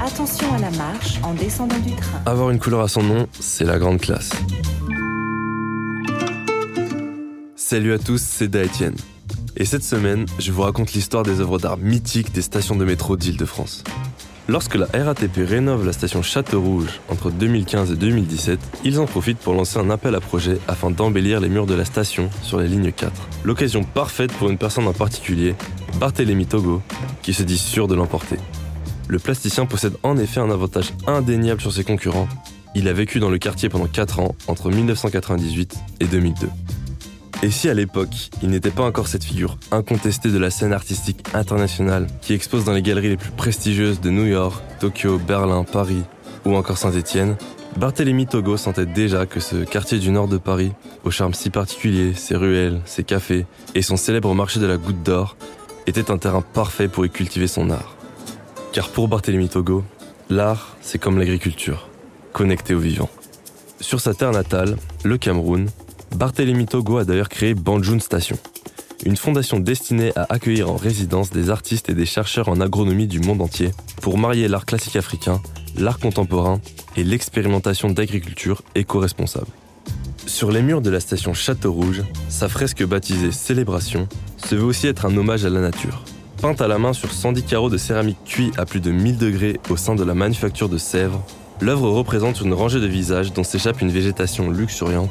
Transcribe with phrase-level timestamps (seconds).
[0.00, 2.22] Attention à la marche en descendant du train.
[2.24, 4.30] Avoir une couleur à son nom, c'est la grande classe.
[7.56, 8.94] Salut à tous, c'est Daetienne.
[9.56, 13.16] Et cette semaine, je vous raconte l'histoire des œuvres d'art mythiques des stations de métro
[13.16, 13.82] d'Île-de-France.
[14.46, 19.54] Lorsque la RATP rénove la station Château-Rouge entre 2015 et 2017, ils en profitent pour
[19.54, 22.92] lancer un appel à projet afin d'embellir les murs de la station sur les lignes
[22.92, 23.12] 4.
[23.44, 25.56] L'occasion parfaite pour une personne en particulier,
[25.98, 26.82] Barthélemy Togo,
[27.20, 28.38] qui se dit sûr de l'emporter.
[29.08, 32.28] Le plasticien possède en effet un avantage indéniable sur ses concurrents.
[32.74, 36.48] Il a vécu dans le quartier pendant 4 ans, entre 1998 et 2002.
[37.42, 41.24] Et si à l'époque, il n'était pas encore cette figure incontestée de la scène artistique
[41.34, 46.02] internationale qui expose dans les galeries les plus prestigieuses de New York, Tokyo, Berlin, Paris
[46.44, 47.36] ou encore Saint-Étienne,
[47.76, 50.72] Barthélemy Togo sentait déjà que ce quartier du nord de Paris,
[51.04, 55.02] au charme si particulier, ses ruelles, ses cafés et son célèbre marché de la Goutte
[55.02, 55.36] d'Or,
[55.86, 57.97] était un terrain parfait pour y cultiver son art.
[58.72, 59.82] Car pour Barthélemy Togo,
[60.28, 61.88] l'art, c'est comme l'agriculture,
[62.32, 63.08] connecté au vivant.
[63.80, 65.68] Sur sa terre natale, le Cameroun,
[66.14, 68.38] Barthélemy Togo a d'ailleurs créé Banjun Station,
[69.04, 73.20] une fondation destinée à accueillir en résidence des artistes et des chercheurs en agronomie du
[73.20, 73.70] monde entier
[74.02, 75.40] pour marier l'art classique africain,
[75.76, 76.60] l'art contemporain
[76.96, 79.48] et l'expérimentation d'agriculture éco-responsable.
[80.26, 84.88] Sur les murs de la station Château Rouge, sa fresque baptisée Célébration se veut aussi
[84.88, 86.04] être un hommage à la nature.
[86.40, 89.60] Peinte à la main sur 110 carreaux de céramique cuit à plus de 1000 degrés
[89.70, 91.20] au sein de la manufacture de Sèvres,
[91.60, 95.10] l'œuvre représente une rangée de visages dont s'échappe une végétation luxuriante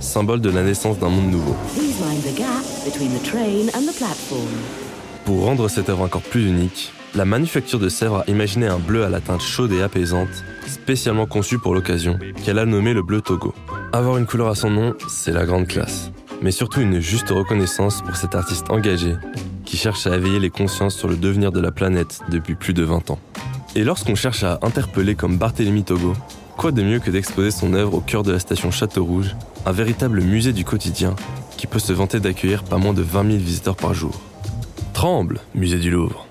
[0.00, 1.54] symbole de la naissance d'un monde nouveau.
[5.24, 9.04] Pour rendre cette œuvre encore plus unique, la manufacture de Sèvres a imaginé un bleu
[9.04, 10.28] à la teinte chaude et apaisante,
[10.66, 13.54] spécialement conçu pour l'occasion, qu'elle a nommé le bleu Togo.
[13.92, 16.12] Avoir une couleur à son nom, c'est la grande classe,
[16.42, 19.14] mais surtout une juste reconnaissance pour cet artiste engagé
[19.64, 22.82] qui cherche à éveiller les consciences sur le devenir de la planète depuis plus de
[22.82, 23.18] 20 ans.
[23.76, 26.14] Et lorsqu'on cherche à interpeller comme Barthélemy Togo,
[26.56, 29.72] quoi de mieux que d'exposer son œuvre au cœur de la station Château Rouge, un
[29.72, 31.14] véritable musée du quotidien
[31.56, 34.20] qui peut se vanter d'accueillir pas moins de 20 000 visiteurs par jour?
[34.92, 36.26] Tremble, musée du Louvre.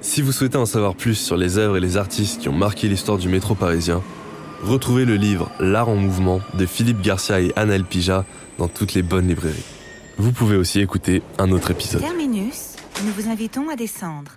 [0.00, 2.88] Si vous souhaitez en savoir plus sur les œuvres et les artistes qui ont marqué
[2.88, 4.02] l'histoire du métro parisien,
[4.64, 8.24] retrouvez le livre L'art en mouvement de Philippe Garcia et Annel Pija
[8.58, 9.64] dans toutes les bonnes librairies.
[10.16, 12.00] Vous pouvez aussi écouter un autre épisode.
[12.00, 14.32] Terminus, nous vous invitons à descendre.